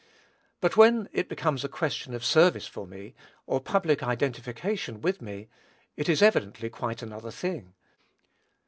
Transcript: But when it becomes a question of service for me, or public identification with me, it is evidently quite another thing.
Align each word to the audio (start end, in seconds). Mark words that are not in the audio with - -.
But 0.61 0.75
when 0.75 1.09
it 1.13 1.29
becomes 1.29 1.63
a 1.63 1.69
question 1.69 2.15
of 2.15 2.25
service 2.25 2.65
for 2.65 2.87
me, 2.87 3.13
or 3.45 3.61
public 3.61 4.01
identification 4.01 4.99
with 4.99 5.21
me, 5.21 5.47
it 5.95 6.09
is 6.09 6.23
evidently 6.23 6.71
quite 6.71 7.03
another 7.03 7.29
thing. 7.29 7.75